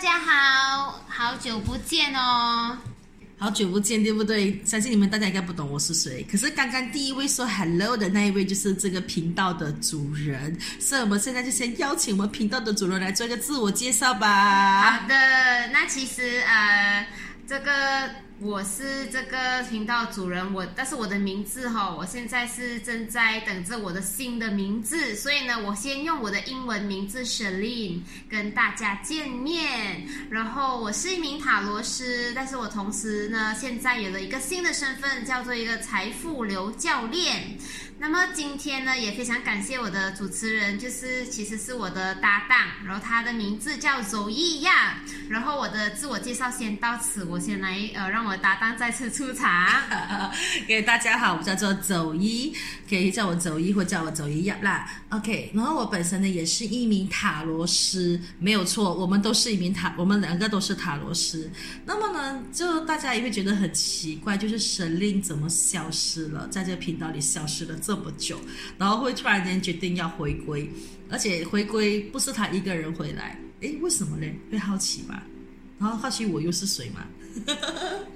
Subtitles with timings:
[0.00, 2.74] 家好，好久不见哦。
[3.38, 4.58] 好久不见，对不对？
[4.64, 6.26] 相信你们大家应该不懂我是谁。
[6.30, 14.90] 可是刚刚第一位说 hello 的那一位就是这个频道的主人，所以我们现在就先邀请我们频道的主人来做一个自我介绍吧。
[14.90, 15.14] 好的，
[15.70, 17.06] 那其实呃，
[17.46, 18.10] 这个。
[18.42, 30.02] 我是这个频道主人，我但是我的名字哈，我现在是正在等着我的新的名字，所以呢，我先用我的英文名字 s h e l i n 跟大家见面。
[30.30, 37.58] 然后我是一名塔罗师，但是我同时呢，现在有了一个新的身份，叫做一个财富流教练。
[38.02, 44.98] 那么今天呢，也非常感谢我的主持人，就是其实是我的搭档，然后他的名字叫周易亚。
[45.28, 49.52] 然后我的自我介绍先到此，我先来呃，让我搭档再次出场。
[50.66, 52.56] 给大家好，我叫做周一，
[52.88, 54.90] 可以叫我周一或叫我周一亚啦。
[55.10, 61.50] OK，然后我本身呢也是一名塔罗师，没有错，我们都是一名塔，我们两个都是塔罗师。
[61.84, 67.76] 那么呢，就大家也会觉得很奇怪，就是神令怎么消失了，在这个频道里消失了。
[67.90, 68.38] 这么久，
[68.78, 70.70] 然后会突然间决定要回归，
[71.10, 74.26] 而且回归不是他一个人回来，诶，为什么呢？
[74.48, 75.24] 会好奇吧？
[75.76, 77.04] 然后好奇我又是谁嘛？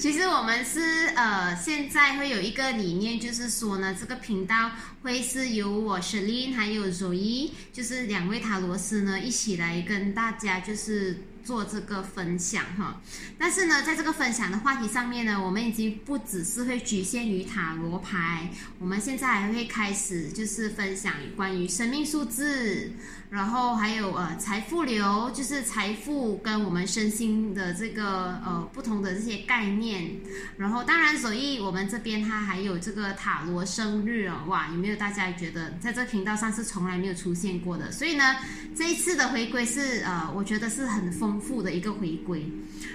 [0.00, 0.80] 其实我们是
[1.14, 11.24] 呃，现在会有一个理念，就是说呢，这个频道会是由我 s h l e n 还有 Zoe，就是两位塔罗斯呢，一起来跟大家就是。
[11.44, 13.02] 做这个分享哈，
[13.36, 22.92] 但是呢，在这个分享的话题上面呢，我们已经不只是会局限于塔罗牌，我们现在还会开始就是分享关于生命数字。
[23.28, 30.20] 然后还有呃财富流，就是财富跟我们身心的这个呃不同的这些概念。
[30.58, 37.90] 然后当然，所以我们这边它还有这个塔罗生日哦，哇，有没有大家觉得在这频道上是从来没有出现过的？
[37.90, 38.36] 所以呢，
[38.76, 42.46] 这一次的回归是呃，我觉得是很丰富的一个回归。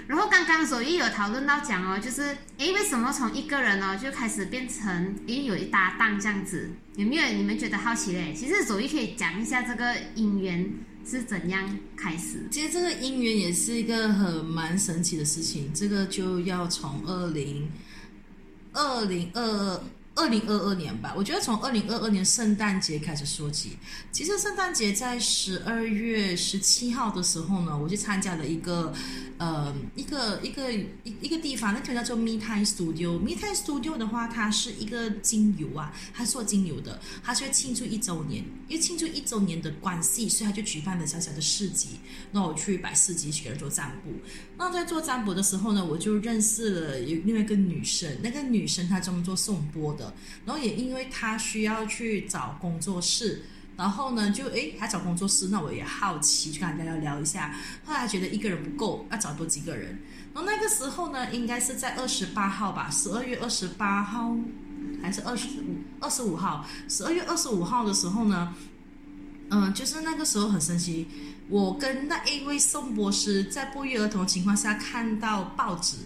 [0.06, 6.70] 然后刚刚所以有讨论到讲哦，就是诶，为什么从一个人呢就开始变成诶有一搭档这样子？
[6.96, 8.32] 有没有你们觉得好奇嘞？
[8.34, 10.68] 其实所以可以讲一下这个姻缘
[11.06, 12.46] 是怎样开始。
[12.50, 17.70] 其实这个姻缘也是一个很蛮神奇的事情，这个就要从二零
[18.72, 19.82] 二零二。
[20.18, 23.76] 二零二二年吧，我觉得从二零二二年圣诞节开始说起。
[24.10, 28.92] 其实圣诞节在十二月十七号的时候呢，我去参加了一个，
[29.38, 30.88] 呃，一个一个一
[31.22, 33.16] 一个地方，那叫做 Me Time Studio。
[33.16, 41.90] Me Time Studio 的话，它是一个精油啊，它做精油的，它是要庆祝一周年，因为庆祝一周年的关系，所以他就举办了小小的市集。
[42.32, 44.10] 那我去摆市集，去给人做占卜。
[44.56, 50.07] 那在做占卜的时候呢，我就认识了有另外一个女生，那个女生她专门做送钵的。
[50.44, 53.42] 然后也因为他需要去找工作室，
[53.76, 57.54] 然后呢，就诶，他找工作室，那我也好奇，去跟他聊聊一下。
[57.84, 59.98] 后来觉得一个人不够，要找多几个人。
[60.34, 64.36] 然后那个时候呢，应该是在二十八号吧，十二月二十八号
[65.02, 66.64] 还是二十五二十五号？
[66.88, 68.54] 十二月二十五号的时候呢，
[69.50, 71.08] 嗯，就是那个时候很神奇，
[71.48, 75.96] 我跟那一位宋博士在不约而同的情况下看到报纸。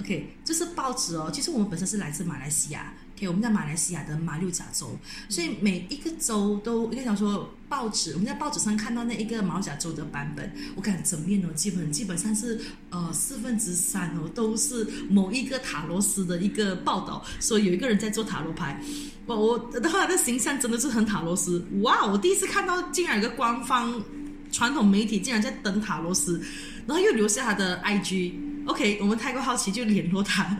[0.00, 1.30] OK，就是报纸哦。
[1.32, 2.92] 其实我们本身是来自马来西亚。
[3.22, 8.12] OK，我们在马来西亚的马六甲州，所以每一个州都应该讲说报纸。
[8.14, 12.60] 我们在报纸上看到那一个马六甲州的版本，我看整面哦，基本基本上是
[12.90, 18.80] 呃四分之三哦，都是某一个塔罗斯的一个报道，说有一个人在做塔罗牌。
[19.26, 21.64] 我我的话，的形象真的是很塔罗斯。
[21.82, 24.02] 哇，我第一次看到竟然有个官方
[24.50, 26.42] 传统媒体竟然在登塔罗斯，
[26.88, 28.32] 然后又留下他的 IG。
[28.66, 30.58] OK，我们太过好奇就联络他，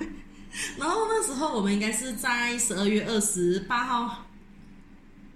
[0.79, 4.27] 然后那时候我们应该是在十二月二十八号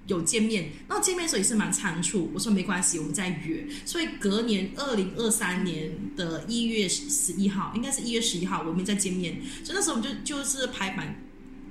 [0.07, 11.23] 有见面，那见面的时候也是蛮仓促，我说没关系，我们再约，所以隔年二零二三年的一月十一号，应该是一月十一号，我们再见面，所以那时候我们就就是拍板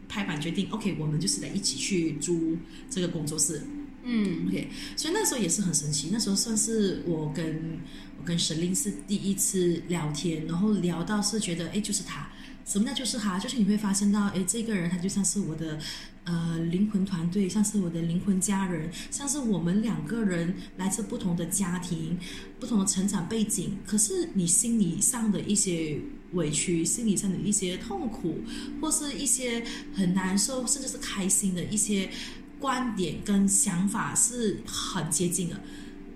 [0.10, 2.58] 拍板决定，OK，我们就是来一起去租
[2.90, 3.62] 这个工作室。
[4.08, 6.10] 嗯，OK，所以那时候也是很神奇。
[6.12, 7.80] 那时候算是我跟
[8.20, 12.30] 我跟神灵是第一次聊天，然后聊到是觉得，哎，就是他，
[12.66, 13.38] 什么叫就是哈？
[13.38, 15.80] 就是你会发现到，哎，这个人他就像是我的
[16.24, 22.18] 呃灵魂团队，像是我的灵魂家人，像是我们两个人来自不同的家庭、
[22.60, 26.00] 不同的成长背景，可是你心理上的一些
[26.34, 28.42] 委屈、心理上的一些痛苦，
[28.82, 29.64] 或是一些
[29.94, 32.10] 很难受，甚至是开心的一些。
[32.58, 35.62] 观点跟想法是很接近的，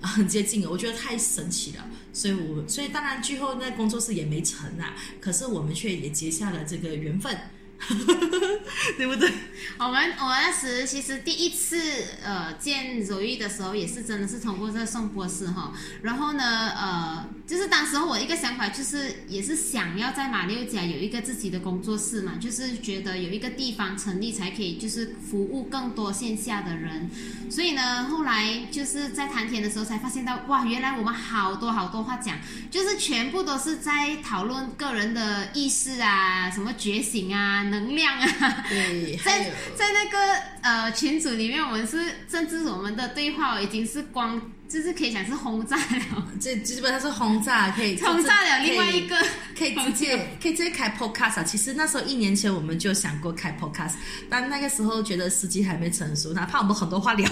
[0.01, 1.87] 很 接近，我觉得太神奇了。
[2.13, 7.37] 所以，我所以当然最后那工作室也没成啊，可是我们却也结下了这个缘分，
[8.97, 9.31] 对不对？
[9.77, 11.79] 我们我那时其实第一次
[12.23, 17.29] 呃见如玉的时候，也是真的是通过这个宋博士哈，然后呢呃。
[17.49, 27.09] 就是当时候我一个想法就是也是想要在马六甲有一个自己的工作室嘛，就是觉得有一个地方成立才可以就是服务更多线下的人，
[27.49, 32.37] 所以呢，后来就是在谈天的时候才发现到哇，原来我们好多好多话讲，
[32.69, 38.63] 就是全部都是在讨论个人的意识啊，什么觉醒啊，能量啊。
[38.69, 41.97] 对，在在那个呃群组里面，我们是
[42.29, 44.39] 甚至我们的对话已经是光。
[44.69, 49.17] 就是可以讲是轰炸了， 这基本上是轰炸，可以 轰炸了另外一个，
[49.57, 51.43] 可以直接 可以直接开 podcast 啊。
[51.43, 53.93] 其实那时候一年前我们就想过开 podcast，
[54.29, 57.27] 但那个时候觉得时机还没成熟，哪怕我们很多话聊。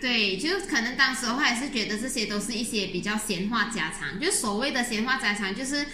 [0.00, 5.84] 对，就是可能当时的话也是觉得这些都是一些比较闲话家常，就所谓的闲话家常，就是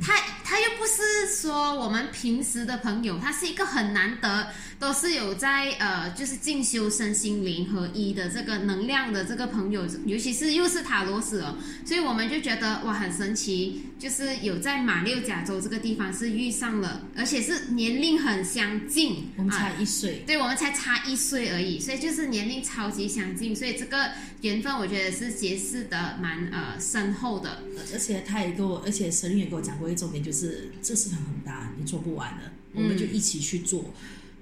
[0.00, 0.14] 他
[0.54, 4.46] 他又不是说我们平时的朋友，他是一个很难得。
[4.76, 11.56] 都是有在呃，就是进修身心灵合一的这个能量的这个朋友，尤其是又是塔罗斯哦，
[11.86, 24.10] 所以我们就觉得哇很神奇，就是有在马六甲州这个地方是遇上了，而且是年龄很相近，我们差一岁，对我们才差一岁而已，所以就是年龄超级相近，所以这个
[24.42, 27.62] 缘分我觉得是结识的蛮呃深厚的，
[27.94, 30.43] 而且他也跟我，而且神也跟我讲过一个重点，就是
[30.82, 33.92] 这市场很大，你做不完的，我们就一起去做。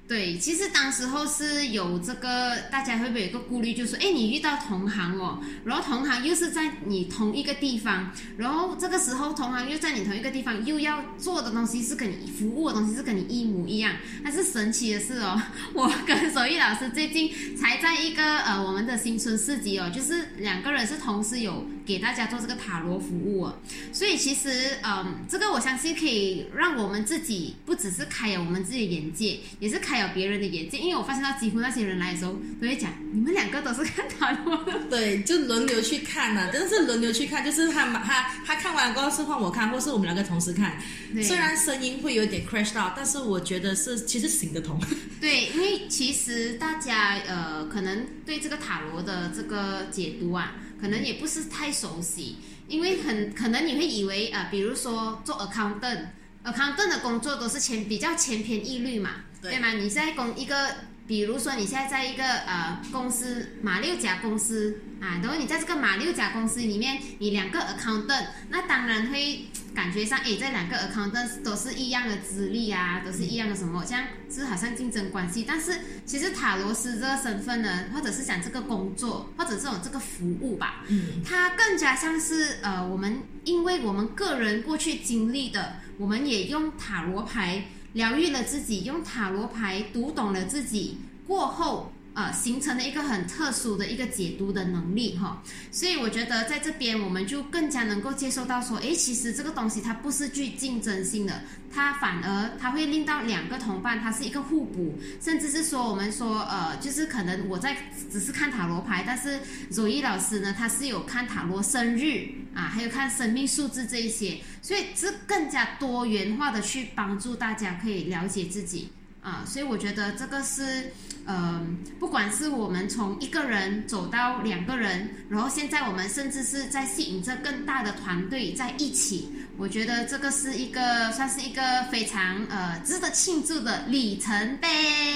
[0.09, 15.41] 对，其实当时候是有这个，大家会不会有一个顾虑，就是说，哎，你遇到同行哦，然后同行又是在你同一个地方，然后这个时候同行又在你同一个地方，又要做的东西是跟你服务的东西是跟你一模一样，但是神奇的是哦。
[15.73, 21.65] 我跟手艺老师最近才在一个呃我们的新春市集哦，就是两个人是同时有。
[21.85, 23.51] 给大家做这个塔罗服务，
[23.93, 30.79] 所以其实，嗯，这个我相信可以让我们自己不只是开了我们自己的眼界，也是开了别人的眼界。
[30.79, 34.85] 因为我发现到几乎那些人来的时候，都会讲，你们两个都是看塔罗的。
[34.89, 40.79] 对，就轮流去看呐，真的是轮流去看，就是他他他看完过后是换我看，或是我们两个同时看。
[41.23, 44.81] 虽然声音会有点 crash 到，但是我觉得是其实行得通。
[45.21, 50.55] 对，因为其实大家呃，可能对这个塔罗的这个解读啊。
[50.83, 52.37] 可能也不是太熟悉，
[52.69, 59.11] 因为很可能你会以为啊，比如说做 accountant，accountant 的工作都是千比较千篇一律嘛，
[59.41, 59.73] 对吗？
[59.73, 60.75] 你在工一个，
[61.07, 69.47] 比如说你现在在一个呃公司马六甲公司啊，然后你在这个马六甲公司里面，你两个 accountant，那当然会。
[69.75, 75.45] 感觉上，哎，这两个 accountant 都是一样的资历啊，都是一样的什么，这样是好像竞争关系。
[75.47, 87.65] 但是其实塔罗斯这个身份呢，或者是讲这个工作，或者这种这个服务吧，嗯，它更加像是呃，我们因为我们个人过去经历的，我们也用塔罗牌
[87.95, 91.93] 疗愈了自己，用塔罗牌读懂了自己过后。
[92.15, 101.43] 呃，形成了一个很特殊的一个解读的能力哈，所以我觉得在这边我们就更加能够接受到说，诶，其实这个东西它不是具竞争性的，
[101.73, 107.75] 它反而它会令到两个同伴它是一个互补，甚至是说我们说呃，就是可能我在
[108.11, 118.91] 只是看塔罗牌，但是佐伊老师呢，他是有看塔罗生日啊，还有看生命数字这一些，所以是更加多元化的去帮助大家可以了解自己。
[119.23, 120.91] 啊，所以我觉得这个是，
[121.27, 121.65] 呃，
[122.01, 134.67] 不管是我们从一个人走到两个人，然后现在我们甚至是在吸引着更大的团队在一起，我觉得这个是一个算是一个非常呃值得庆祝的里程碑。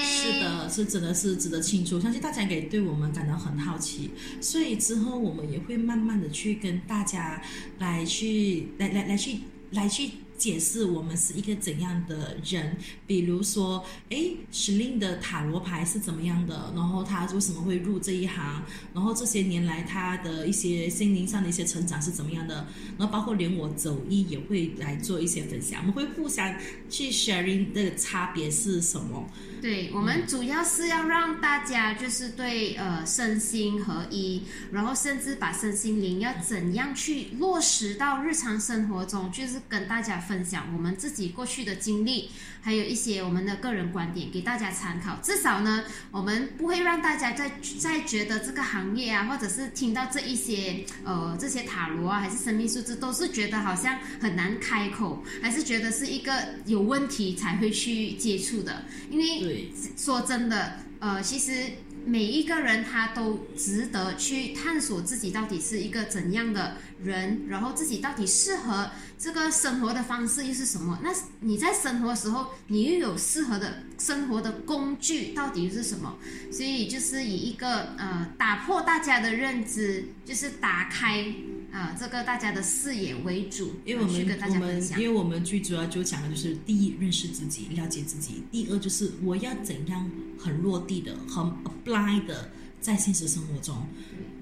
[0.05, 7.41] 是的，是真的是值得庆祝，相信大家也对我们感到很好奇，所以之后我们也会慢慢的去跟大家
[7.79, 9.39] 来去来来来去
[9.71, 10.11] 来去。
[10.37, 14.17] 解释我们是一个怎样的人，比如说，哎，
[14.51, 18.63] 史令的塔罗牌是怎么样的，然后他为什么会入这一行，
[18.93, 22.67] 然后这些年来他的一些心灵上的一些成长是怎么样的，
[22.97, 26.55] 然后包括连我走一也会来做一些分享，我们会互相
[26.89, 29.27] 去 sharing 的差别是什么。
[29.61, 29.87] 对。
[29.97, 42.29] 我们主要是要让大家就是对呃身心合一，然后甚至把身心灵要怎样去落实到日常生活中，就是跟大家分享我们自己过去的经历，
[42.61, 45.17] 还有一些我们的个人观点给大家参考。
[45.23, 56.33] 至少呢，我们不会让大家在在觉得这个行业啊，或者是听到这一些呃这些塔罗啊，还是生命数字，都是觉得好像很难开口，还是觉得是一个
[56.65, 59.71] 有问题才会去接触的，因为。
[59.95, 61.63] 说真的，呃，其实
[62.07, 70.97] 每一个人他都值得去探索自己到底是一个怎样的人，然后自己到底适合这个生活的方式又是什么？
[71.03, 71.09] 那
[71.41, 76.17] 你在生活的时候，你又有适合的生活的工具到底是什么？
[76.49, 81.25] 所以就是以一个呃打破大家的认知，就是打开
[81.71, 84.97] 呃这个大家的视野为主，因为我们我们因。
[84.99, 90.09] 为我们最主要就讲的就是第一认识自己，了解自己；第二就是我要怎样
[90.39, 93.87] 很落地的、很 apply 的在现实生活中。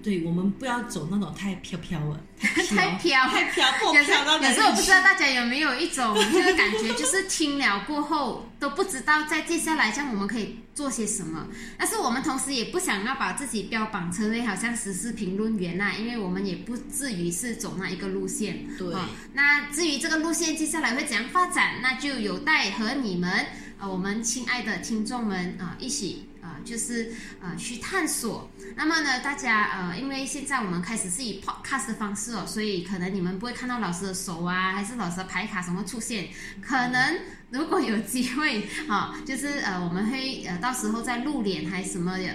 [0.06, 11.48] 对，我们不要走那种太飘飘了， 太飘太飘过有时飘到哪里有时候我不知道大家有没有一种这个感觉，就是听了过后都不知道在接下来这样我们可以做些什么。
[11.76, 18.64] 但是我们同时也不想要把自己标榜成为好像时事评论员呐、因为我们也不至于是走那一个路线。
[18.78, 19.00] 对哦
[19.34, 23.48] 那至于这个路线接下来会怎样发展，那就有待和你们
[23.80, 26.25] 呃我们亲爱的听众们啊、一起。
[26.66, 28.50] 啊，就是呃去探索。
[28.76, 36.30] 那么呢，大家呃，因为现在我们开始是以 podcast 的方式哦，所以可能你们不会看到老师的手啊，还是老师的牌卡什么出现。
[36.62, 37.20] 可能
[37.52, 42.30] 如果有机会啊，就是呃，我们会呃到时候再露脸还是什么的，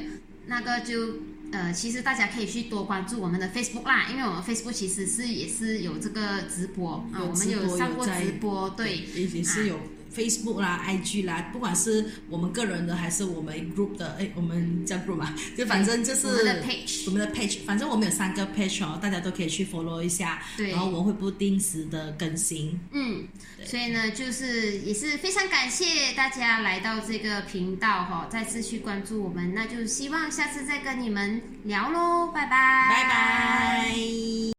[0.47, 1.31] 那个就。
[1.53, 9.81] 呃，其实大家可以去多关注我们的 Facebook 啦，因为我们 Facebook 其实是也是有这个直播啊，我们有上过直播，对，也也是有
[10.15, 22.79] Facebook 啦、IG 啦，不管是我们个人的还是我们 group 的，哎，我们叫 group 嘛，就反正就是我们的 page 我们的 page，反正我们有三个 page 哦，大家都可以去 follow 一下，对然后我们会不定时的更新。
[22.93, 23.27] 嗯，
[23.65, 34.51] 所以呢，就是也是非常感谢大家来到这个频道哈、再次去关注我们，那就希望下次再跟你们聊喽，拜拜，拜拜。